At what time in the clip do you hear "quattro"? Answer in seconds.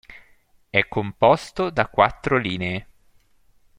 1.87-2.37